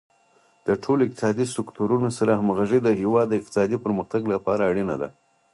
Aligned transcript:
د 0.67 0.69
ټولو 0.83 1.01
اقتصادي 1.05 1.45
سکتورونو 1.55 2.09
سره 2.17 2.31
همغږي 2.39 2.79
د 2.83 2.87
هیواد 3.01 3.27
د 3.29 3.33
اقتصادي 3.39 3.77
پرمختګ 3.85 4.21
لپاره 4.33 4.61
اړینه 4.71 4.95
ده. 5.01 5.09